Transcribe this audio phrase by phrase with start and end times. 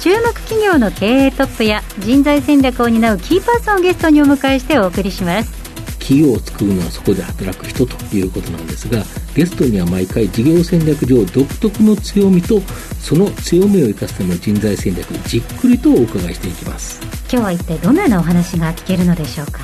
[0.00, 5.52] 注目企業の経営トップや人材戦略を担うキーパーソンをゲストにお迎えしてお送りします。
[5.98, 12.60] 企業を作るのはそこで働く人ということなんですがゲストには毎回事業戦略上独特の強みと
[13.00, 17.00] その強みを生かすための人材戦略じっくりとお伺いしていきます。
[17.30, 19.60] 今日は一体どのようなお話が聞けるのでしょうか？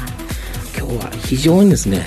[0.76, 2.04] 今日は非常にですね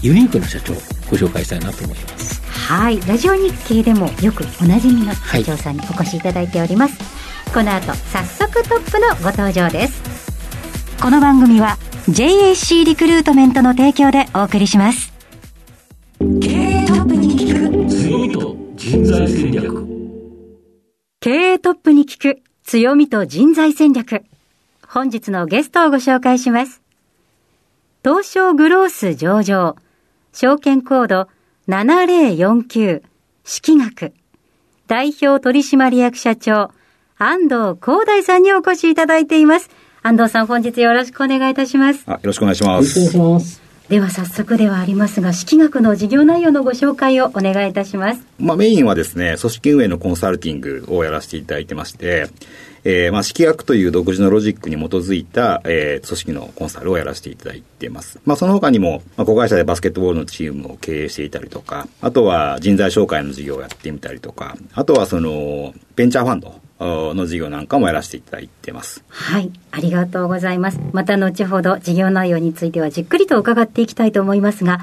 [0.00, 0.76] ユニークな社長を
[1.10, 2.40] ご紹介したいなと思います。
[2.46, 7.15] はいラジオ日経でもよくおなじみの社長さんにお越しいただいております、はい
[7.56, 11.00] この後早速トップのご登場です。
[11.00, 15.14] この番組は JAC リクルートメントの提供でお送りします。
[16.18, 19.86] 経営トップに聞く強みと人材戦略。
[21.20, 24.26] 経営トップに聞く強みと人材戦略。
[24.86, 26.82] 本日のゲストをご紹介します。
[28.04, 29.76] 東証グロース上場。
[30.34, 31.28] 証券コード
[31.68, 33.02] 7049
[33.44, 34.12] 式学。
[34.88, 36.70] 代表取締役社長
[37.18, 39.70] 安藤光大さんにお越しいただいています。
[40.02, 42.02] 安藤さん、本日よろしくお願いいたします。
[42.06, 42.98] あよろしくお願いします。
[42.98, 43.62] よろしくお願いします。
[43.88, 48.26] では早速ではありますが、式学の事業内容のご紹介をお願いいたします。
[48.38, 52.26] まあメインはですね、組織運営のコンサルティングをやらせていただいてまして、
[52.84, 58.20] えー、まあ、式学という独自のロジックに基づいた、えー、組織のコンサルをやらせていただいています。
[58.26, 69.02] まあ、その他にも、まあ、子会社でバスケットボールのチームを経営していたりとか、あとは人材紹介の事業をやってみたりとか、あとはその、ベンチャーファンド、の事業なんかもやらせていただいてます。
[69.08, 70.80] はい、ありがとうございます。
[70.92, 74.80] また後ほど事業内容についてはじっくりと伺っていきたいと思いますが、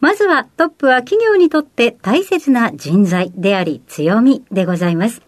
[0.00, 5.22] まずはトップは企業にとって大切な人材であり強みでございます。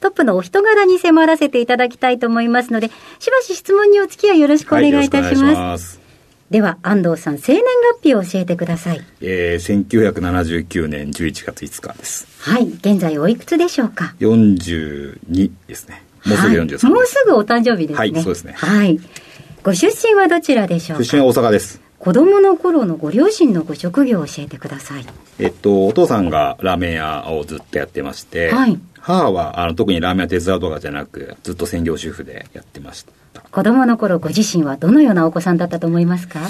[0.00, 5.42] トップのお人柄に迫らせていただきたいと思いますので、しばし質問にお付き合いよろしくお願いいたします。
[5.44, 6.05] はい、ます
[6.50, 7.62] では、安藤さん、生年
[8.00, 9.02] 月日を教えてください。
[9.20, 12.28] えー、1979年11月5日です。
[12.40, 16.04] はい、現在おいくつでしょうか ?42 ですね。
[16.24, 17.96] もうすぐ43、はい、もうすぐお誕生日ですね。
[17.96, 18.52] はい、そうですね。
[18.56, 19.00] はい。
[19.64, 21.04] ご出身はどちらでしょうか？
[21.04, 21.80] 出身は大阪です。
[21.98, 25.06] 子供の頃のご両親のご職業を教えてください。
[25.40, 33.12] えっと、お父さんがラーメン屋をずっとやってまして、はい、母はあの特にラーメン屋手伝うとかじゃなく、ずっと専業主婦でやってました。
[33.50, 36.40] 子供の頃ご自身はどのようなお子さんだったと思いますか？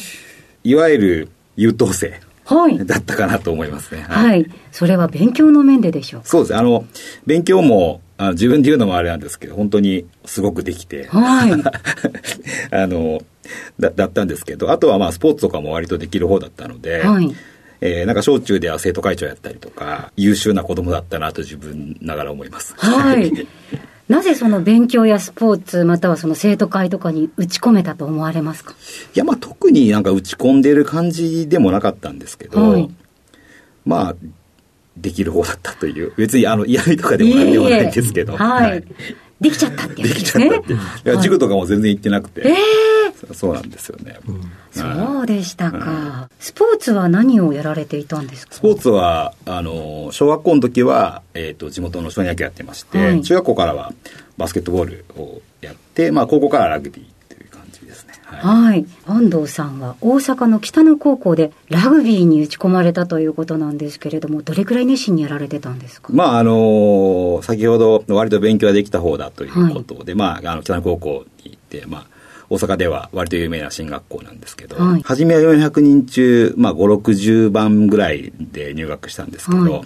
[0.65, 2.21] いわゆる優等生。
[2.45, 2.87] はい。
[2.87, 4.03] だったかなと思いますね。
[4.03, 4.29] はい。
[4.29, 6.57] はい、それは勉強の面ででしょうそうです。
[6.57, 6.85] あの、
[7.27, 11.53] 勉強も、あの自分で言うのもあれなんですけど、本当にすごくできて、はい。
[12.71, 13.21] あの
[13.81, 17.35] だ、だったんですけど、あとはまあスポーツとかも割とできる方だったので、はい。
[17.81, 22.75] えー、なんか小中では生徒会長やったりとか、優秀な子供だったなと自分ながら思います。
[22.77, 23.33] はい。
[24.09, 28.73] なぜその勉強やスポーツ、またはその生徒会とかに打ち込めたと思われますか？
[28.73, 32.91] いや、まあ特になんか打ち込んでる感じでもなかったんですけど、はい、
[33.85, 34.17] まあ、
[34.97, 38.37] できる方だったという、別にあの嫌味とかでもなんでもないんですけど。
[38.37, 38.85] はい、はい
[39.39, 40.09] できちゃったってね。
[40.09, 40.73] できちゃったって。
[40.73, 42.41] いや、塾とかも全然行ってなくて。
[42.41, 42.57] ええー、
[43.33, 44.19] そうなんですよね。
[44.29, 48.55] うん、そうでしたか、うん、スポーツは何をやられていたんですか？
[48.55, 53.93] スポーツは、あの、小学校の時は、えっ、ー、と、地元の少年野球やってまして、はい、中学校からは
[54.37, 57.07] バスケットボールをやって、まあ、高校からラグビー。
[58.29, 66.09] はい、安藤さんは大阪の北野高校でラグビーに打ち込まれたということなんですけれども、どれくらい熱心にやられてたんですか？
[66.13, 72.07] まああの先ほど割と勉強ができた方だということで、はい、まああの北野高校に行って、まあ
[72.49, 79.83] 大阪では割と有名な進学校なんですけど、はい、初めは400人中、まあ、5、60番ぐらいで入学したんですけど、はい、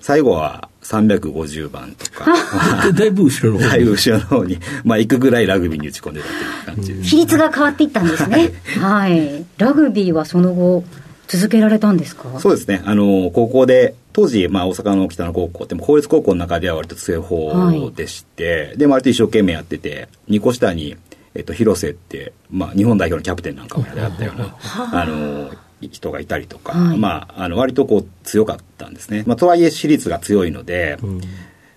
[0.00, 2.26] 最後は350番とか。
[2.92, 3.70] だいぶ後ろの方に。
[3.70, 6.20] だいぶ後ろの方に、まあ行くぐらいラグビーに打ち込んで
[6.66, 8.52] たという感じ比率が変わっていったんですね。
[8.80, 9.44] はい。
[9.58, 10.84] ラグビーはその後、
[11.28, 12.40] 続けられたんですか？
[12.40, 12.82] そうですね。
[12.84, 20.96] あの、高校で、当時、まあ大阪の北の高校って公立高校の中では割と強い方でして、はい、で、割と一生懸命やってて、2個下に、
[21.34, 24.56] えっと、広瀬って、まあ日本代表のキャプテンなんかもやったような、
[24.92, 25.04] あ。
[25.06, 25.50] の、
[25.88, 29.24] 人がいたりとか、はい、まあ、あの、割とこう強かったんですね。
[29.26, 31.20] まあ、とはいえ私立が強いので、うん、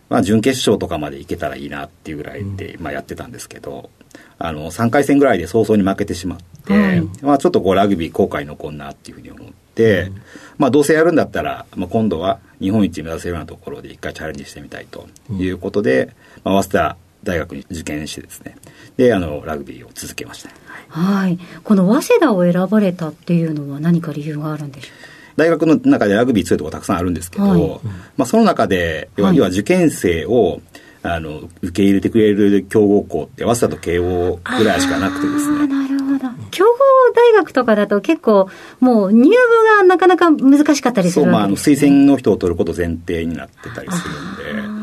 [0.10, 3.90] まあ、準決勝とかまでいけたらいいなっていうぐらいで、まあ、やってたんですけど、
[4.38, 10.22] あの、3回戦ぐらいで早々に負けてしまって、はい、まあ、ちょっとこう、ラグビー後悔残んなっていうふうに思って、うん、
[10.58, 16.14] まあ、どうせやるんだったら、まあ、今度は日本一目指せるようなところで一回チャレンジしてみたいということで、
[16.44, 18.56] うん、まあ、早稲田大学に受験してですね、
[18.96, 20.50] で、あの、ラグビーを続けました。
[20.88, 21.38] はい。
[21.64, 27.80] この早稲田を選ばれたっていうのは何か理由があるんでしょう大学の中でラグビー強いところたくさんあるんですけど、はい、
[28.16, 30.62] まあ、その中で、要は,、要は受験生を、
[31.04, 35.68] あの、受け入れてくれる強豪校って、早稲田と慶応ぐらいしかなくてですね。
[35.68, 36.30] なるほど。
[36.52, 36.72] 強豪
[37.14, 38.50] 大学とかだと結構、
[38.80, 39.36] もう入部
[39.78, 44.75] がなかなか難しかったりする、ね、そう、まあ、あの、推薦の人を取ること前提になってたりするんで。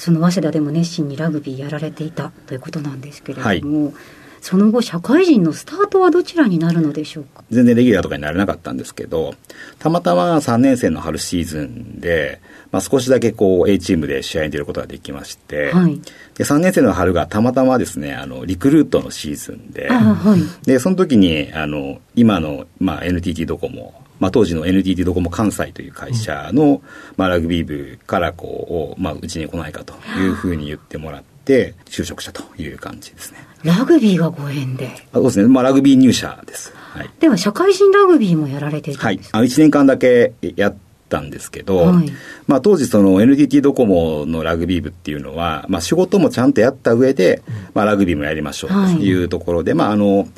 [0.00, 3.94] その早稲田でも熱心にラグビーやられていたということなんですけれども、はい。
[4.40, 7.44] その後、社会人のスタートはどちらになるのでしょうか？
[7.50, 9.34] 全然レギュラーとかになれなかったんですけど、
[9.78, 12.40] たまたま3年生の春シーズンで、
[12.72, 16.00] まあ、少しだけこう A チームで試合に出ることができまして、はい、
[16.34, 26.82] で3年生の春がたまたまですね、あの、リクルートのシーズンで、はい、で、その時に、あの、今の、まあ、NTT ドコモ、まあ、当時の NTT ドコモ関西という会社の、
[27.16, 33.38] まあ、ラグビー部からこう、まあ、うちに来ないかというふうに言ってもらって、就職したという感じですね。
[33.64, 34.90] ラグビーがご縁で。
[35.12, 35.48] そうですね。
[35.48, 36.72] まあ、ラグビー入社です。
[36.76, 37.10] はい。
[37.18, 39.38] では、社会人ラグビーもやられていたんですか？
[39.38, 39.46] はい。
[39.48, 40.76] あ1年間だけやっ
[41.08, 42.12] たんですけど、はい、
[42.46, 47.42] まあ、当時その NTT ドコモのラグビー部っていうのは、まあ、仕事もちゃんとやった上で、
[47.74, 50.28] まあ、ラグビーもやりましょうというところで、はい、まあ、あの、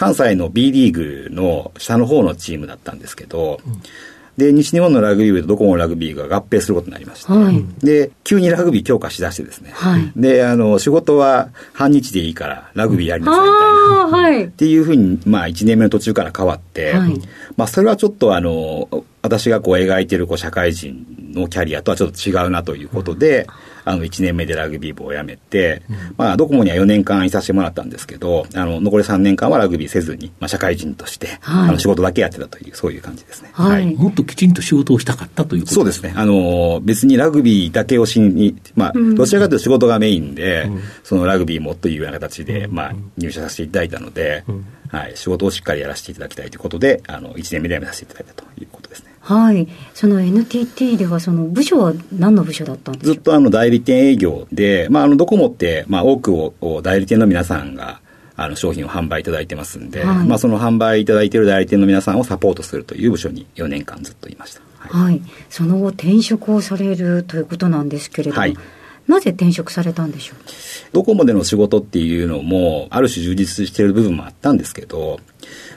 [0.00, 3.82] 関西の B リーグの下の方のチームだったんですけど、うん。
[4.38, 16.94] で、西日本のラグビー部とドコモのラグビーが合併することになりまして、はい、で、急にラグビー強化しだしてですね、はい、で、あの、仕事は半日でいいからラグビーやりなさいみたいな、はい、っていうふうに、まあ、1年目の途中から変わって、
[17.58, 18.88] まあ、それはちょっとあの、
[19.20, 23.46] 私がこう描いてるこう社会人のキャリアとはちょっと違うなということで、
[23.84, 33.50] あの、1年目でラグビー部を辞めて、うん、まあ、ドコモには4年間いさせてもらったんですけど、あの、残り3年間はラグビーせずに、まあ、社会人として、はい、あの、仕事だけやってたという、そういう感じですね。
[33.52, 33.94] はい。
[33.94, 36.12] もっときちんと仕事をしたかったということそうですね。
[36.16, 44.44] あの、別にラグビーだけをしに、まあ、どちらかというと仕事がメインで、うん、そのラグビーもというような形で、まあ、入社させていただいたので、
[44.88, 49.09] はい、仕事をしっかりやらせていただきたいということで、あの、1年目で辞めさせていただいたということですね。
[49.20, 53.14] はい、その NTT では、その部署は何の部署だったんですか？
[53.14, 58.00] ずっとあの代理店営業で、まあ、あのドコモって、まあ、多くを代理店の皆さんが、
[58.36, 64.62] あの商品を販売いただいてますんで、はい、まあ、その販売いただいている代理店の皆さんをサポートするという部署に4年間ずっといました。
[64.78, 68.56] はい、はい、その後転職をされるということなんですけれども、はい、
[69.06, 70.38] なぜ転職されたんでしょう？
[70.92, 75.20] ドコモでの仕事っていうのも、ある種充実している部分もあったんですけど、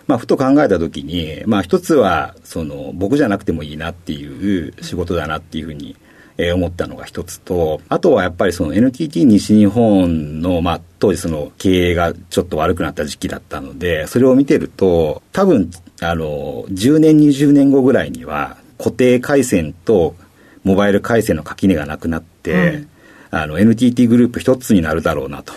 [0.07, 5.95] まあ、ふと考えたときに、まあ、一つは、その、僕じゃなくてもいいなっていう仕事だなっていうふうに、
[6.37, 15.69] えー、思ったのが一つと、あとはやっぱりその NTT 西日本の、まあ、当時その経営がちょっと悪くなった時期だったので、それを見てると、多分、
[16.01, 20.15] あの、10年、20年後ぐらいには、固定回線と
[20.63, 22.89] モバイル回線の垣根がなくなって、うん、
[23.31, 25.53] あの、NTT グループ一つになるだろうなと。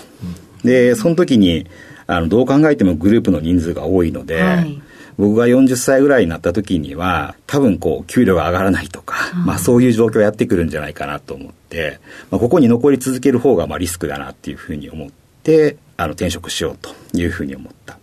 [0.63, 1.67] で、その時に、
[2.07, 4.83] あの、どう考えてもグループの人数が多いので、はい、
[5.19, 12.01] 僕が40歳ぐらいになった時には、多分こう、給料が上がらないとか、まあそういう状況をやってくるんじゃないかなと思って、
[12.31, 15.11] まあ、ここに残り続ける方がまあリスクだなっていうふうに思っ
[15.43, 17.97] て、あの、転職しようというふうに思った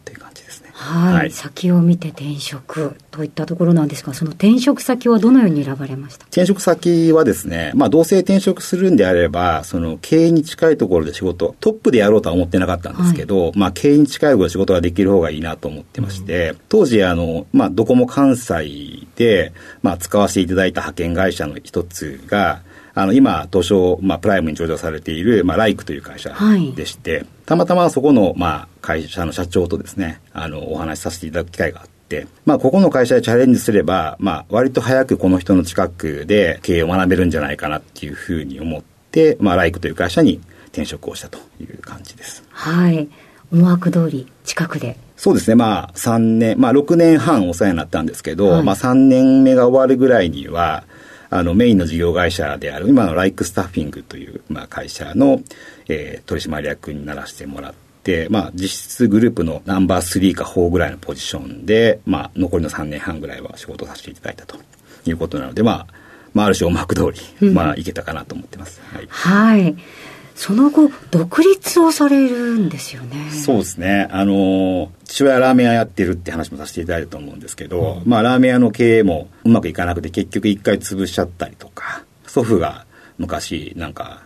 [0.83, 6.25] はい、はい、先を見て転職といったところなんですが、その転職先はどのように選ばれました？
[6.25, 22.61] 転職先はですね、まあ、どうせ転職するんであれば、その経営に近いところで仕事、トップでやろうとは思ってなかったんですけど、はい、まあ、経営に近いところで仕事ができる方がいいなと思ってまして、うん、当時、あの、まあ、ドコモ関西で、まあ、使わせていただいた派遣会社の一つが、
[22.95, 26.35] あの、今、東証、まあ、プライムに上場されている、まあ、ライクという会社
[26.75, 38.81] でして、はい、たまたまそこの、まあ、会社の社長とですね、あの、お話しさせていただく機会があって、まあ、ここの会社でチャレンジすれば、まあ、割と早くこの人の近くで経営を学べるんじゃないかなっていうふうに思っ
[39.11, 42.43] て、まあ、ライクという会社に転職をしたという感じです。
[42.49, 43.09] はい。
[43.51, 44.97] 思惑通り、近くで。
[45.15, 45.55] そうですね。
[45.55, 50.83] まあ、3年、まあ、6年半お世話になったんですけど、はい、まあ、3年目が終わるぐらいには、
[51.35, 55.41] あの、メインの事業会社である、今のライクスタッフィングという、まあ、会社の、
[55.87, 57.73] えー、取締役にならせてもらっ
[58.03, 64.57] て、まあ、実質グループのナンバー3か4ぐらいのポジションで、まあ、残りの3年半ぐらいは仕事させていただいたと
[65.05, 65.87] いうことなので、まあ、
[66.35, 67.11] まあ、ある種思惑通
[67.41, 68.79] り、まあ、いけたかなと思ってます。
[68.93, 69.07] はい。
[69.09, 69.75] はい
[70.35, 73.29] その後、独立をされるんですよね。
[73.31, 74.07] そうですね。
[74.11, 82.85] あの、父親ラーメン屋やってるって話もさせていただいたと思うんですけど、うん、まあ、ラーメン屋の経営もうまくいかなくて、結局一回潰しちゃったりとか、祖父が
[83.17, 84.23] 昔、なんか、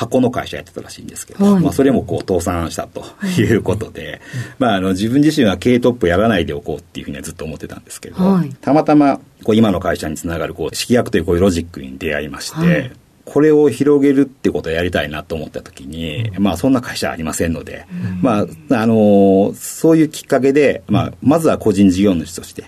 [0.00, 3.04] 箱の会社やってたらしいんですけど、はい、まあそれもこう倒産したと
[3.38, 3.54] い。
[3.54, 4.22] うことで、
[4.58, 12.92] まああの自分自身は経営トップやらないでおこうっていうふうにはずっと思ってたんですけど、はい、たまたまこう今の会社につながるこう式役というこういうロジックに出会いまして、はい
[13.32, 17.86] これを広げるってことをやりたいなと思ったときに、まあ、そんな会社ありませんので、
[18.22, 22.64] まあ、あのそういうきっかけで、まあ、まずは個人事業主として、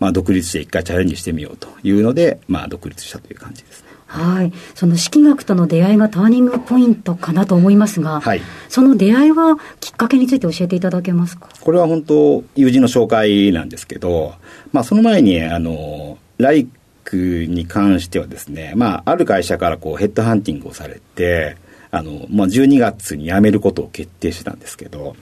[0.00, 3.88] まあ、独立して一回チャレンジしてみようというので、まあ、独立したという感じですね。
[4.06, 4.52] はい。
[4.74, 11.48] その式学との出会いがターニングポイントかなと思いますが、はい、その出会いはきっかけについて教えていただけますか？
[11.58, 14.34] これは本当、友人の紹介なんですけど、
[14.72, 16.68] まあ、その前に、あの、ライ
[17.12, 21.56] クに関してはですね、まあ、ある会社からこうヘッドハンティングをされて、
[21.90, 25.14] あの、まあ、12月に辞めることを決定したんですけど、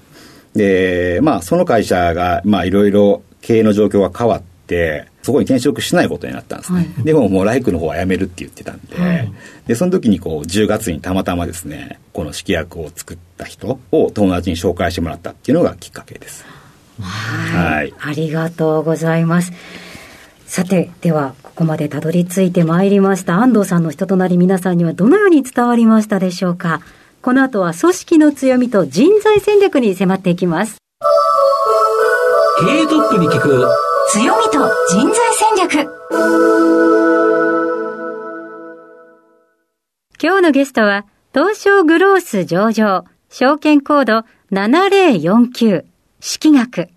[0.54, 6.78] で、まあ、その会社が、まあ、いろいろ経営の状況が変わって、そこに転職しないことになったんですね。
[6.78, 9.32] はい、でももうライクの方は辞めるって言ってたんで、はい、
[9.66, 16.44] で、その時にこう10月にたまたまですね、この式役を作った人を友達に紹介してもらったっていうのがきっかけです。
[17.00, 17.92] はい。
[17.98, 19.52] ありがとうございます。
[20.50, 23.36] さて、では、ここまでたどり着いてまいりました。
[23.36, 26.80] 安藤さんの人となり皆さんにはどのように伝わりましたでしょうか。
[27.22, 30.78] この後は組織の強みと人材戦略に迫っていきます。
[32.66, 33.64] 経営トップに聞く。
[34.08, 35.88] 強みと人材戦略。
[40.20, 45.84] 今日のゲストは東証グロース上場証券コード7049
[46.18, 46.88] 式学。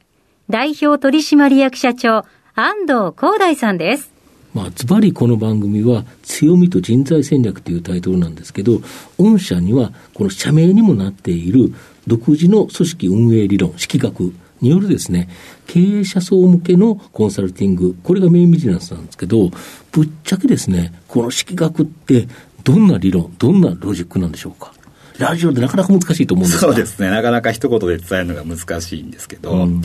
[0.49, 4.11] 代表取締役社長安藤光大さんです。
[4.53, 8.79] まあ、ズバリこの番組は強みと人材戦略というタイトルなんですけど、
[9.17, 11.73] 御社にはこの社名にもなっている
[12.05, 15.29] 独自の組織運営理論、式学によるですね、
[15.65, 19.49] 経営者層向けのコンサルティング、これがメインビジネスなんですけど、
[19.91, 22.27] ぶっちゃけですね、この式学って
[22.63, 24.72] どんな理論、どんなロジックなんでしょうか？
[25.19, 27.09] ラジオでなかなか難しいと思うんですそうですね。
[27.09, 29.81] なかなか一言で伝えるのが難しいんですけど、うん、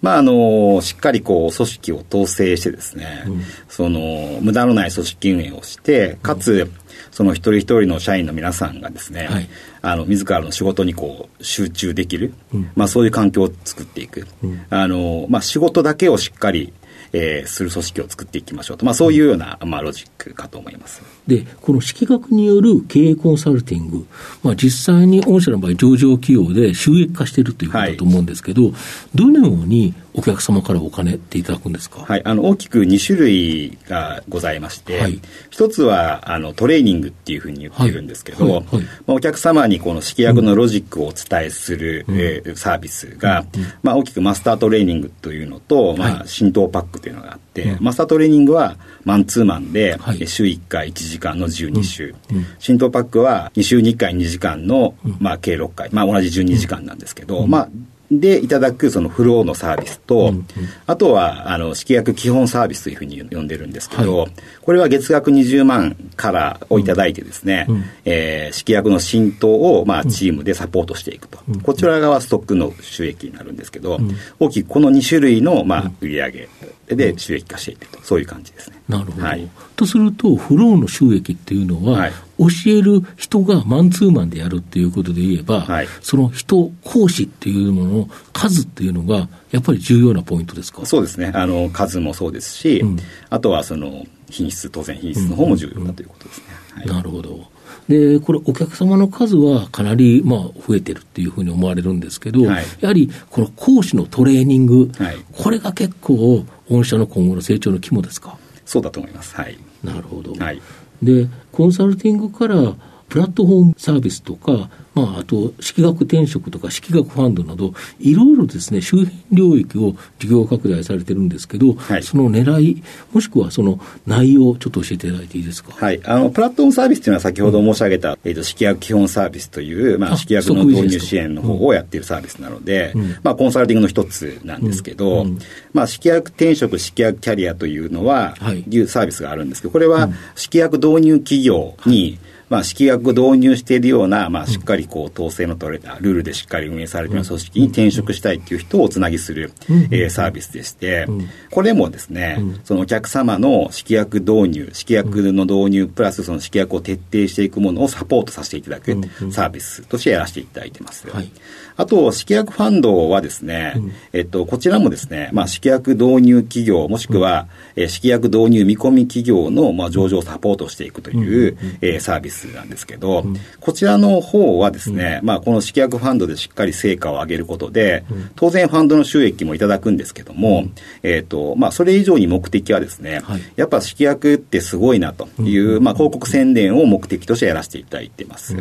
[0.00, 6.70] まあ、あの、しっかりこう、組織を統制してですね、うん、その、無駄のない組織運営をして、かつ、
[7.10, 9.48] その一人一人の社員の皆さんがですね、はい、
[9.82, 16.72] あの自らの仕事にこう集中できる、うん、まあ、そういう環境を作っていく、うん、あのまあ、仕事だけをしっかり
[17.12, 24.06] えー、する組織を作っていきましょうと、まあ、そういうような、まあ、ロジックかと思いますでこの式学による経営コンサルティング、
[24.42, 28.72] まあ、実際に御社の場合、上場企業で収益化しているということだと思うんですけど、はい、
[29.14, 35.20] どのようにお客様からお金っていただくんですか、はい、あの大きく2種類がございまして、はい、
[35.50, 38.54] 一つはあのトレーニングっていうふうに言ってるんですけど、はい。
[38.54, 38.64] はい、
[39.06, 52.14] まあ、お客様にこの式薬のロジックをお伝えする、うん、えー、サービスが、うん、まあ、大きくマスタートレーニングというのと、まあ、浸透パックというのがあって、うん、マスタートレーニングはマンツーマンで、週1回1時間の12週、
[52.58, 57.68] 浸透パックは2週に1回2時間の、まあ、計6回、まあ、同じ12時間なんですけど、まあ
[58.10, 60.26] でいただくそのフローのサービスと、うん。
[60.28, 60.46] うん、
[60.86, 76.48] あとはあの式薬基本サービスというふうに呼んでるんですけど、はい、これは月額20万からをいただいてですね、うん、えー、式薬の浸透をまあチームでサポートしていくと、うん、こちら側ストックの収益になるんですけど、うん、大きくこの2種類のまあ売上
[76.94, 78.02] で収益化していくと。
[78.02, 78.80] そういう感じですね。
[78.88, 82.12] なるほど、はい、とするとフローの収益っていうのは、はい。
[82.38, 90.86] 教える人がマンツーマンでやるっていうことで言えば、はい、その人、講師っていうものの数っていうのが、やっぱり重要なポイントですか？
[90.86, 91.32] そうですね。
[91.34, 96.44] あの、数もそうですし、うん、あとはその、品質、当然品質の方も重要だということですね。
[96.76, 97.44] はい、なるほど。
[97.88, 108.38] で、これ、お客様の数はかなり、まあ、増えてるっていうふうに思われるんですけど、はい、やはり、この講師のトレーニング、はい、これが結構、御社の今後の成長の肝ですか？
[108.64, 109.34] そうだと思います。
[109.34, 109.58] はい。
[109.82, 110.32] なるほど。
[110.34, 110.62] はい。
[111.02, 112.74] で、コンサルティングから
[113.10, 125.72] プラットフォームサービスとか、まあ、あと、式学転職とか、式学ファンドなど、いろいろですね、周辺領域を事業拡大されてるんですけど、はい、その狙い、もしくはその内容、ちょっと教えていただいていいですか？
[125.74, 126.00] はい。
[126.04, 135.38] あの、プラットフォームサービスというのは先ほど申し上げた、うん、えっ、ー、と、式学基本サービスという、まあ、式学の導入支援の方をやっているサービスなので、うん、まあ、コンサルティングの一つなんですけど、うん、
[135.72, 151.06] まあ、式学転職、式学キャリアというのは、はい、いうサービスがあるんですけど、これは、式学導入企業に、はいまあ、式薬を導入しているような、まあ、しっかりこう、統制の取れた、ルールでしっかり運営されている組織に転職したいっていう人をつなぎする、えー、サービスでして、
[151.50, 158.90] これもですね、そのお客様の式薬導入、式薬の導入、プラスその式薬を徹底していくものをサポートさせていただく
[159.30, 161.08] サービスとしてやらせていただいてます。
[161.08, 161.30] はい、
[161.76, 163.74] あと、式薬ファンドはですね、
[164.12, 178.04] えっと、こちらもですね、まあ、式薬導入企業、もしくは、えー、式薬導入見込み企業の、まあ、上場サポートしていくという、えー、サービススなんですけど、うん、こちらの方はですね、うん、まあ、この式薬ファンドでしっかり成果を上げることで、
[178.36, 180.66] 当然ファンドの収益もいただくんですけども、
[181.02, 188.56] えっ、ー、と、まあ、それ以上に目的はですね、はい、やっぱ式薬ってすごいなという、まあ、広告宣伝を目的としてやらせていただいてます。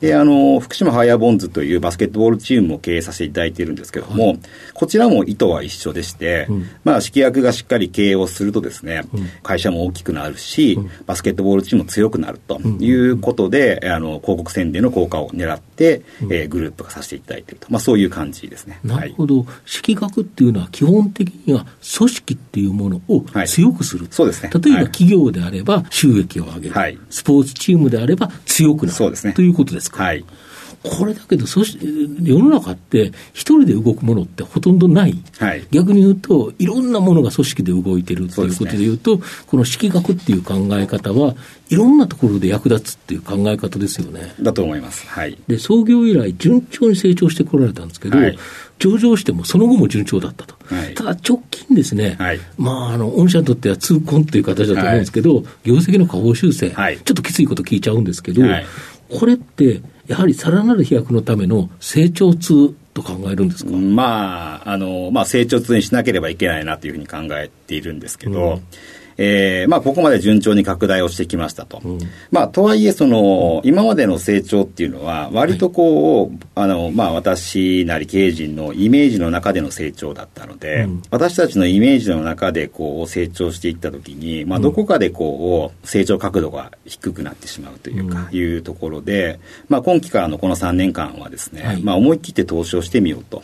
[0.00, 4.38] で、あの、福島ファイアボンズというバスケットボールチームも経営させていただいているんですけども、はい、
[4.74, 6.48] こちらも意図は一緒でして、
[6.84, 9.04] まあ、式薬がしっかり経営をするとですね、
[9.42, 18.80] 会社も大きくなるし、バスケットボールチームも強くなるということで、あの広告宣伝の効果を狙って、えー、グループ化させていただいていると、まあ、そういう感じですね。
[18.84, 24.50] なるほど、はい、式学っていうのは基本的には組織っていうものを強くする、はい、そうですね。
[24.52, 28.96] 例えば企業であれば収益を上げる、はい、スポーツチームであれば強くなる。
[28.96, 30.02] そうです、ね、ということですか？
[30.02, 30.24] はい。
[30.82, 31.78] これだけど、そし
[32.22, 41.34] 世の中って、一人で動くものってほとんどない、はい、逆に言うと、いろんなものが組織で動いてるっていうことでいうと、うね、この式学っていう考え方は、
[41.70, 44.32] いろんなところで役立つっていう考え方ですよね。
[44.40, 45.08] だと思います。
[45.08, 48.38] はい、で創業以来、順調に成長してこられたんですけど、はい、
[48.78, 50.54] 上場してもその後も順調だったと。
[50.66, 58.42] はい、ただ直近ですね、はい、まあ、あの、御社にとっては痛恨っていう形だと思うんですけど、業績の下方修正、ちょっときついこと聞いちゃうんですけど、
[59.10, 68.62] これって、やはりさらなる飛躍のための成長痛と考えるんですか、まあ、あの、まあ、成長痛にしなければいけないなというふうに考えているんですけど、うん
[69.18, 71.80] えーまあ、ここまで順調に拡大をしてきましたと。
[71.84, 71.98] うん、
[72.30, 93.42] まあ、とはいえ、その、今までの成長っていうのは、割とこう、はい、あの、まあ、私なり経営陣のイメージの中での成長だったので、うん、私たちのイメージの中でこう、成長していったときに、まあ、どこかでこう、成長角度が低くなってしまうというか、いうところで、まあ、今期からのこの3年間はですね、はい、まあ、思い切って投資をしてみようと。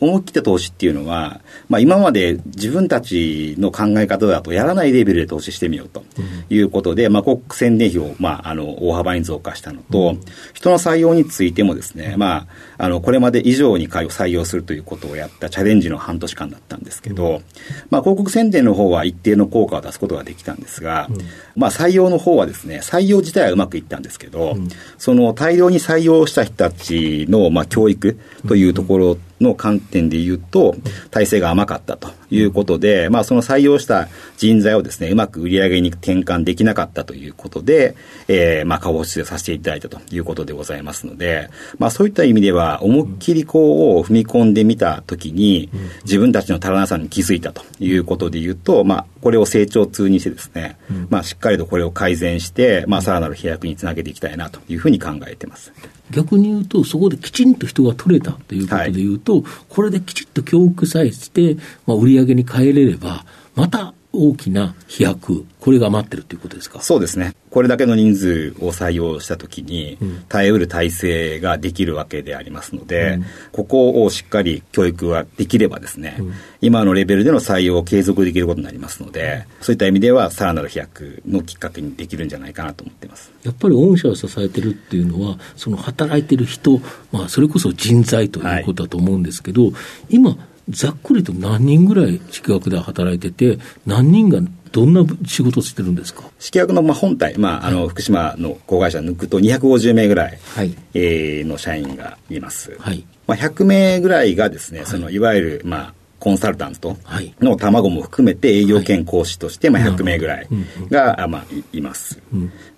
[0.00, 6.04] 思い切って投資っていうのは、まあ、今まで自分たちの考え方だとやらないレベルベルで投資してみようと
[6.48, 10.16] いうことで、まあ、広告宣伝費を、まあ、あの大幅に増加したのと、
[10.54, 12.46] 人の採用についてもですね、ま
[12.78, 17.42] あ、あのこれまで以上に採用するということをやったチャレンジの半年間だったんですけど、
[17.90, 21.08] まあ、広告宣伝の方は一定の効果を出すことができたんですが、
[21.56, 24.56] まあ、採用の方はですね、採用自体はうまくいったんですけど、
[24.98, 30.76] その大量に採用した人たちの、まあ、教育というところの観点で言うと、
[31.10, 37.96] 体制が甘かったということで、まあ、その採用した人材をですね、うまく売り上げに転換できなかったということで、
[38.28, 45.70] えー、まあ、下方修正させていただいたということでございますので、まあ、そういった意味では、思いっきりこう、踏み込んでみたときに、
[46.04, 55.72] 自分たちの足らなさに気づいたということで言うと、まあ、これを成長痛にしてですね、まあ、しっかりとこれを改善して、まあ、さらなる飛躍につなげていきたいなというふうに考えてます。
[56.10, 66.80] 逆に言うと、そこできちんと人が取れたということで言うと、はい、これできちっと教育さえして、まあ、売り上げに変えれれば、また大きな飛躍、これが待ってるということですか？
[66.80, 67.34] そうですね。
[67.50, 83.32] これだけの人数を採用したときに、耐えうる体制ができるわけでありますので、うん、ここをしっかり教育ができればですね、うん、今のレベルでの採用を継続できることになりますので、そういった意味では、さらなる飛躍のきっかけにできるんじゃないかなと思っています。
[83.42, 89.72] やっぱり御社を支えてるっていうのは、その働いてる人、まあ、それこそ人材ということだと思うんですけど、はい、
[90.10, 90.36] 今、
[90.70, 94.40] ざっくりと何人ぐらい宿泊で働いてて、何人が
[94.72, 96.22] どんな仕事をしてるんですか？
[96.38, 100.74] 式薬のまあ本体、まあ、あの福島の子会社抜くと250名ぐらい、はい。
[100.94, 103.04] えー、の社員がいます、はい。
[103.26, 106.96] まあ、100名ぐらいがですね、はい、そのいわゆる、まあ、コンサルタント
[107.40, 110.48] の卵も含めて営業兼講師として、まあ、100名ぐらい
[110.90, 112.20] が、まあ、います。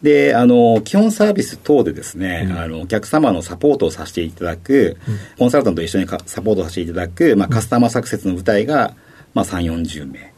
[0.00, 4.96] で、あの、基本サービス等でですね、あの、お客様のサポートをさせていただく、
[5.38, 8.94] コンサルタントと一緒にサポートさせていただく、まあ、カスタマーサクセスの舞台が、
[9.34, 10.32] まあ、3、40名。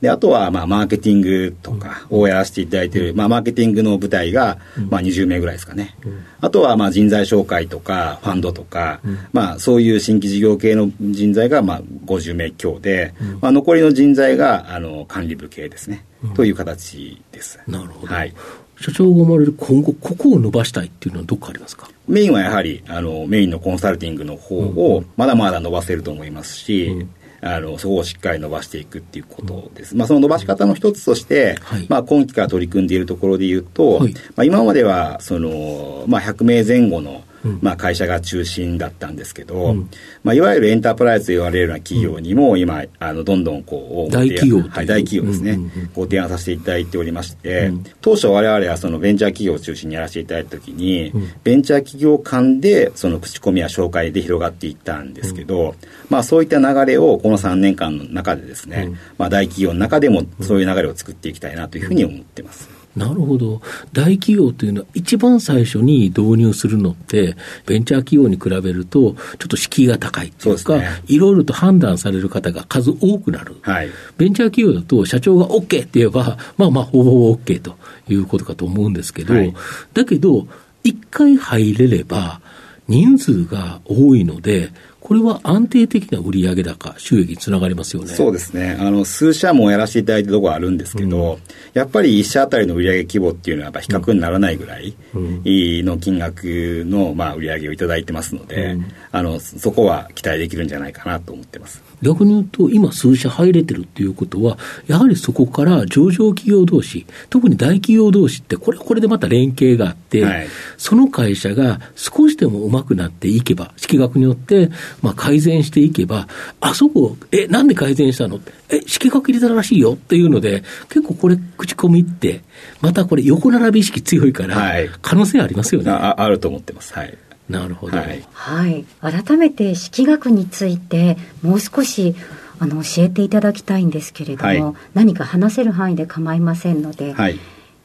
[0.00, 4.58] で、あとは、まあ、マーケティングとかをやらせていただいている、まあ、マーケティングの部隊が、
[4.90, 5.96] まあ、20名ぐらいですかね。
[6.40, 9.00] あとは、まあ、人材紹介とか、ファンドとか、
[9.32, 16.04] まあ、そういう新規事業系の人材が、まあ、50名強で、まあ、残りの人材が、あの、管理部系ですね。
[16.34, 17.58] という形です。
[17.66, 18.14] なるほど。
[18.14, 18.34] はい。
[18.80, 21.90] 社長が生まれる今後、ここを伸ばしたいっていうのはどこかありますか？
[22.06, 29.96] メインはやはり、あの、メインのコンサルティングの方を、まだまだ伸ばせると思いますし、うん、あのそこをしっかり伸ばしていくっていうことです。
[29.96, 37.22] まあ、その伸ばし方の一つとして、はい、まあ、今期から取り組んでいるところで言うと、はい、まあ、今まではその、まあ、100名前後の
[37.60, 39.90] まあ、会社が中心だったんですけど、うん、
[40.24, 45.58] まあ、いわゆるエンタープライズと言われるような企業にも今、あのどんどんこう大企業、はい、大企業ですね、
[45.94, 55.74] ご提案させていただいておりまして、うん、当初我々はそのベンチャー企業を中心にやらせていただいたときに、うん、ベンチャー企業間でその口コミや紹介で広がっていったんですけど、
[56.08, 62.77] まあ、そういった流れをこの3年間の中でですね、まあ、大企業の中でもそういう流れを作っていきたいなというふうに思ってます。
[62.96, 63.60] なるほど。
[63.92, 73.56] 大企業というのは一番最初に導入するのって、ベンチャー企業に比べると、ちょっと敷居が高いというか、ね、いろいろと判断される方が数多くなる。
[73.62, 77.76] はい、ベンチャー企業だと社長が OK って言えば、まあまあほぼほぼ OK と
[78.08, 79.54] いうことかと思うんですけど、はい、
[79.94, 80.48] だけど、
[80.82, 82.40] 一回入れれば、
[82.88, 84.70] 人数が多いので、
[85.08, 88.08] これは安定的な売上高、収益につながりますよね。
[88.08, 88.76] そうですね。
[88.78, 91.38] あの、数社もやらせていただいてるところあるんですけど、うん、
[91.72, 101.82] やっぱり1社あたりの売上規模っていうのはやっぱ比較にならないぐらいの金額の、まあ、売上をいただいてますので、うん、あの、そこは期待できるんじゃないかなと思ってます。
[102.02, 114.70] 逆に言うと、今数社入れてるっていうことは、やはりそこから上場企業同士、特に大企業同士って、これはこれでまた連携があって、はい、その会社が少しでもうまくなっていけば、式学によって、
[115.02, 116.28] まあ、改善していけば、
[116.60, 118.40] あそこ、え、なんで改善したの？
[118.68, 119.94] え、式学入れたらしいよ？
[119.94, 122.42] っていうので、結構これ、口コミって、
[122.80, 125.90] またこれ、横並び意識強いから、可能性ありますよね。
[125.90, 126.92] ああると思ってます。
[126.94, 127.16] はい。
[127.48, 132.14] なるほど、はい、はい、改めて式学についてもう少し
[132.58, 137.38] あの教えていただきたいんですけれども、はい、何か話せる範囲で構いませんので、はい、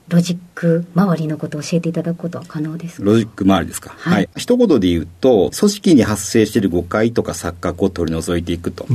[0.10, 3.06] ロジック周りのことを教えていただくことは可能ですか？
[3.06, 8.86] ロジック周りですか、はい、はい、一言で言うと組織に発生している誤解とか錯覚を取り除いていくと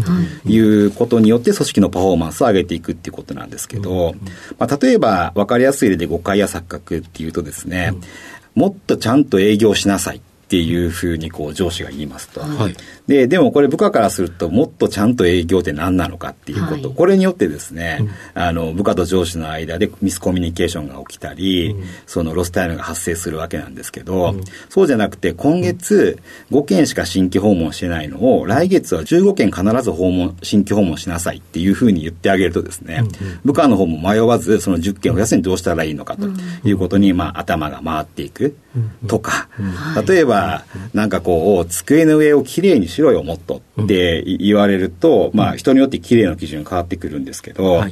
[0.44, 0.58] い。
[0.58, 4.14] うことによって組織のパフォーマンスを上げていくっていうことなんですけど、
[4.58, 7.94] まあ、例えば分かりやすい例で誤解や錯覚っていうとですね、
[8.54, 26.18] もっとちゃんと営業しなさいっていうふうにこう上司が言いますと、はい、ででもこれ部下からするともっとちゃんと営業って何なのかっていうこと、はい、これによってですね、うん、あの部下と上司の間でミスコミュニケーションが起きたり、うん、そのロスタイムが発生するわけなんですけど、うん、そうじゃなくて今月
[26.50, 33.02] 5件しか新規訪問してないのを来月は15件必ず訪問新規訪問しなさいっていうふうに言ってあげるとですね、
[33.44, 36.26] 部下の方も迷わずその10件を増やすにどうしたらいいのかと
[36.64, 38.56] いうことに、まあ、頭が回っていく
[39.06, 39.48] とか、
[40.06, 40.37] 例えば
[40.94, 47.82] なんかこう、机の上をきれいにしろよ、もっとって言われると、まあ、人によってきれいの基準変わってくるんですけど、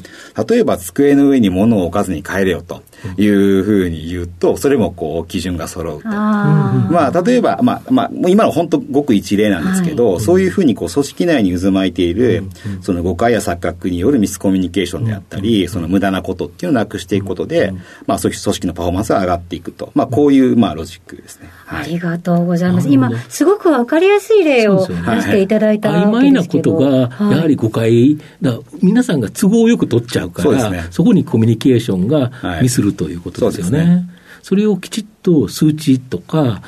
[0.48, 2.82] 例えば机の上に物を置かずに帰れよと
[3.16, 6.08] いうふうに言うと、それもこう、基準が揃うと。
[6.08, 12.44] まあ、例えば、まあ、まあ、今の本当ごく一例なんですけど、そういうふうにこう、組織内に渦巻いている、
[12.82, 17.72] その誤解や錯覚によるミスコミュニケーションであったり、その無駄なことっていうのをなくしていくことで、
[18.06, 19.90] まあ、組織のパフォーマンスが上がっていくと。
[19.94, 21.48] まあ、こういう、まあ、ロジックですね。
[21.68, 22.88] ありがとうございます。
[22.88, 28.58] 今、すごくわかりやすい例を出していただいたわけですけど、曖昧なことが、やはり誤解、だ。
[28.82, 32.30] 皆さんが都合よく取っちゃうから、そこにコミュニケーションが
[32.62, 34.08] ミスるということですよね。
[34.42, 36.62] それをきちっと数値とか、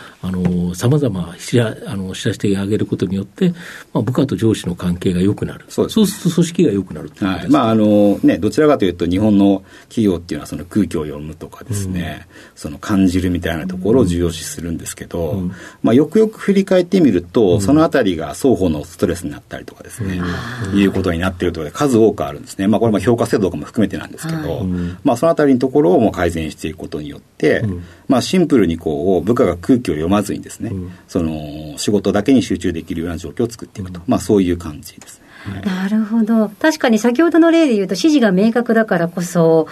[0.75, 3.51] さまざま知らあの知らせてあげることによって、
[3.93, 7.49] まあ、部下と上司の関係が良くなる、そうそうすると組織が良くなるはい。
[7.49, 20.21] まああのね、どちらかというと、日本の企業っていうのはその空気を読むとかですね、うん、その感じるみたいなところを重要視するんですけど、うん、まあ、よくよく振り返ってみると、うん、そのあたりが双方のストレスになったりとかですね、
[20.75, 24.65] いうことになっているとことで、数多くあるんですね、まあ、これも評価制度とかも含めてなんですけど、
[25.05, 27.65] まあ、そのあたりのところをも改善していくことによって、
[28.07, 35.28] まあ、シンプルにこう部下が空気を読まずにですね、うん、その仕事だけに集中できるような状況を作っていくと、まあ、そういう感じですね。
[35.65, 36.49] なるほど。
[36.49, 39.69] 確かに先ほどの例で言うと、指示が明確だからこそ、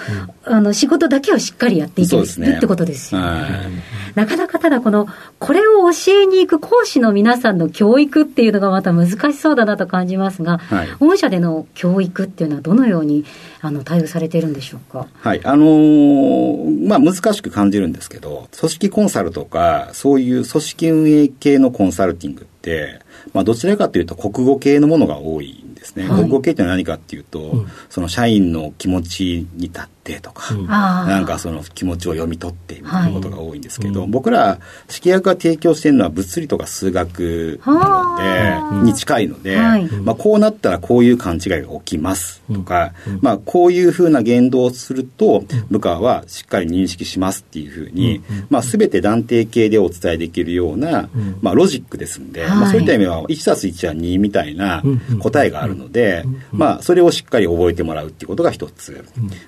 [0.46, 3.82] うん、あの仕事だけはしっかりやっていける、ね、ってことですよね。
[4.14, 5.06] なかなかただこの、
[5.38, 13.24] これを教えに行く講師の皆さんの教育っていうのがまた難しそうだなと感じますが、はい、御社での教育っていうのはどのように
[13.60, 15.06] あの対応されているんでしょうか？
[15.20, 23.00] はい、あのー、まあ難しく感じるんですけど、組織コンサルとか、そういう組織運営系のコンサルティングって、
[23.32, 26.08] まあどちらかというと国語系のものが多いんですね。
[26.08, 51.08] はい、国語系って何かっていうと、うん、その社員の気持ちに立ってとか、うん、なんかその気持ちを読み取ってみたいなことが多いんですけど、はい、僕ら式薬が提供しているのは物理とか数学なので、に近いので、はい、まあこうなったらこういう勘違いが起きますとか、まあこういうふうな言動をすると部下はしっかり認識しますっていうふうに、まあ全て断定形でお伝えできるような、
[51.40, 54.82] まあロジックですんで、まあそういった意味は1たす1は2みたいな
[55.20, 59.04] 答えがあるので、まあそれをしっかり覚えてもらうっていうことが一つ。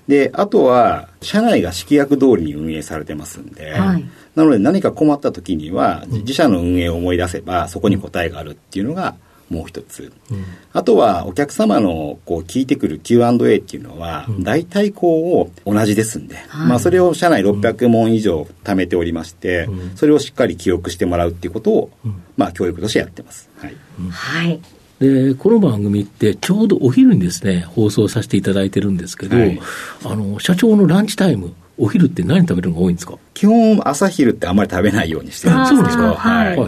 [0.08, 9.14] で、あとは、社内が式約通りに運営されてますんで、はい、なので何か困った時には、自社の運営を思い出せば、そこに答えがあるっていうのが、
[9.50, 21.90] もう一つ、うん、あとはお客様のこう聞いてくる Q&A っていうのは、大体こう同じですんで、まあ、それを社内600問以上貯めておりまして、それをしっかり記憶してもらうっていうことを、
[22.36, 23.48] まあ、教育としてやってます。
[23.56, 23.74] はい、
[24.10, 24.60] はい
[25.00, 29.60] で、この番組ってちょうどお昼にですね、放送させていただいてるんですけど、はい、
[30.04, 33.14] あの、社長のランチタイム、お昼って何食べるのが多いんですか？
[33.34, 36.58] 基本朝昼ってあんまり食べないようにしてるんですけど、はい。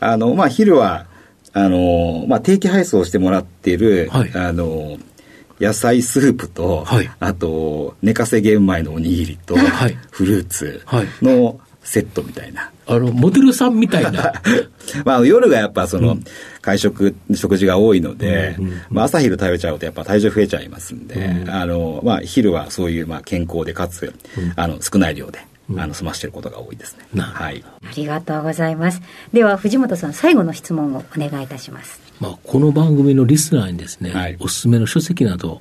[0.00, 1.06] あの、まあ、昼は、
[1.52, 4.98] あの、まあ、定期配送してもらってる、はい、あの、
[5.60, 10.82] 野菜スープと、はい、あと、寝かせ玄米のおにぎりと、はい、フルーツ
[11.22, 12.70] のセットみたいな。
[12.86, 14.32] あの、モデルさんみたいな。
[15.04, 16.18] まあ、夜がやっぱその、
[16.60, 18.56] 会食、食事が多いので、
[18.90, 24.12] まあ、朝昼食べちゃうとやっぱ体重増えちゃいますんで、あの、まあ、昼はそういう、まあ、健康でかつ、
[24.56, 25.38] あの、少ない量で。
[25.76, 27.64] あの済ましていることが多いですね、はい。
[27.84, 29.02] ありがとうございます。
[29.32, 32.00] では藤本さん最後の質問をお願いいたします。
[32.20, 35.60] まあこの番組のリスナーにですね、はい、おすすめの書籍など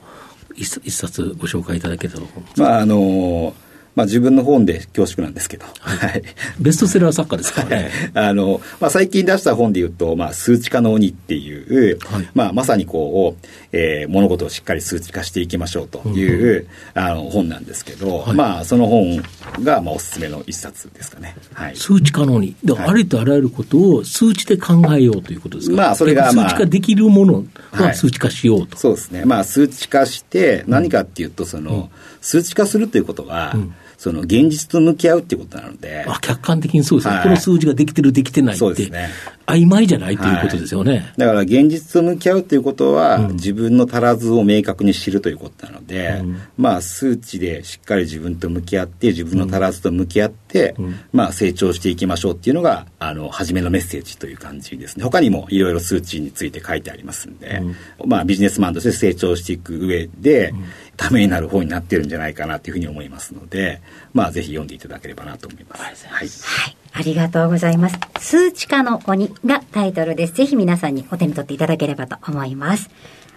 [0.56, 2.62] 一冊ご紹介いただけたらと思います。
[2.62, 3.65] まああのー
[3.96, 5.66] まあ自分の本で恐縮なんですけど。
[5.80, 6.22] はい。
[6.60, 7.92] ベストセラー作家ですからね。
[8.14, 19.24] あの、まあ最近出した本で言うと、まあ数値化の鬼っていう、はい、まあまさにこう、えー、物事をしっかり数値化していきましょうという、うん、あの本なんですけど、はい、まあその本
[19.64, 21.36] がまあおすすめの一冊ですかね。
[21.54, 21.76] はい。
[21.76, 22.56] 数値化の鬼。
[22.78, 25.76] ありとあらゆることを数値で考えようということですか？
[25.78, 28.78] まあそれが、まあ、数値化できるものは数値化しようと。
[28.78, 29.24] そうですね。
[29.26, 31.90] まあ数値化して何かっていうと、その、うん、
[32.22, 36.06] 数値化するということは、うんその現実と向き合うっていうことなので。
[36.08, 39.10] あ客観的にそうですね、はい、この数字ができてる、できてないって、そうですね、
[39.48, 55.04] 曖昧じゃないということですよね、はい、だから現実と向き合うということは、うん、自分の足らずを明確に知るということなので、うん、まあ、数値でしっかり自分と向き合って、自分の足らずと向き合って、うん、まあ、成長していきましょうっていうのが、あの、初めのメッセージという感じですね。
[55.04, 57.62] 他にもいろいろ数値について書いてありますんで、
[58.06, 60.54] まあ、ビジネスマンとして成長していく上で、
[60.98, 63.82] ためになる本になってるんじゃないかなというふうに思いますので、
[64.14, 66.08] まあ、ぜひ読んでいただければなと思います。
[66.08, 66.28] はい。
[66.28, 68.00] はいありがとうございます。
[68.20, 70.34] 数値化の鬼がタイトルです。
[70.34, 72.90] ぜひ皆さんにお手に取っていただければと思います。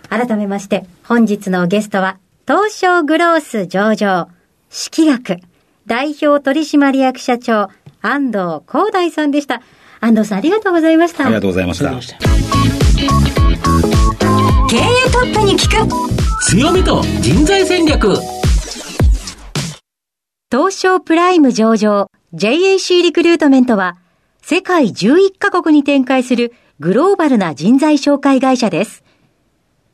[0.09, 4.29] 改めまして、本日のゲストは、東証グロース上場、
[4.71, 5.39] 式学、
[5.87, 7.69] 代表取締役社長、
[8.01, 9.61] 安藤光大さんでした。
[10.01, 11.25] 安藤さんありがとうございました。
[11.25, 11.91] ありがとうございました。
[14.69, 18.15] 経営トップに聞く強みと人材戦略
[20.51, 23.97] 東証プライム上場 JAC リクルートメントは、
[24.41, 29.03] 世界11カ国に展開するグローバルな人材紹介会社です。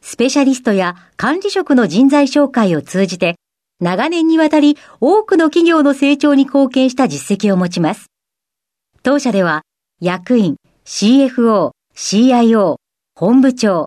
[0.02, 3.36] スペシャリストや管理職の人材紹介を通じて、
[3.80, 8.06] 長年にわたり多くの企業の成長に貢献した実績を持ちます。
[9.02, 9.62] 当社では、
[10.00, 12.76] 役員、CFO、CIO、
[13.16, 13.86] 本部長、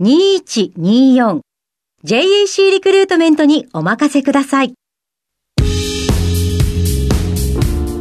[0.00, 1.40] 2124、
[2.04, 4.74] JAC リクルートメントにお任せください。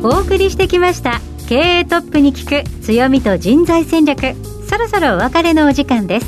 [0.04, 1.22] お送りしてきました。
[1.50, 4.36] 経営トップに聞く強みと人材戦略。
[4.70, 6.28] そろそろお別れのお時間です。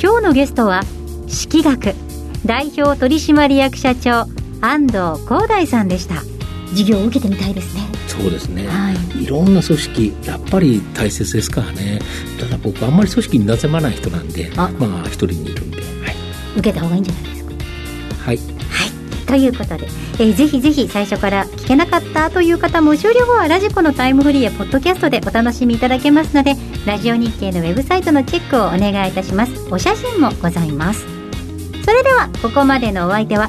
[0.00, 0.82] 今日のゲストは
[1.26, 1.92] 式学
[2.46, 4.26] 代表取締役社長
[4.60, 6.33] 安藤光大さんでした。
[6.74, 7.82] 授業を受けてみたいですね。
[8.06, 11.98] そうですね、はい、いろんな組織やっぱり大切ですからね。
[12.38, 15.86] ただ僕あんまり組織になぜまない人なんでまあ一人にいるんで、はい、
[16.58, 17.52] 受けた方がいいんじゃないですか？
[18.24, 18.36] はい。
[18.36, 18.46] はい。
[19.26, 26.54] ということで、えー、ぜひぜひ最初から聞けなかったという方も終了後はラジコのタイムフリーやポッドキャストでお楽しみいただけますので
[26.86, 29.52] ラジオ日経のウェブサイトのチェックをお願いいたします。
[29.70, 31.04] お写真もございます。
[31.84, 33.48] それではここまでのお相手は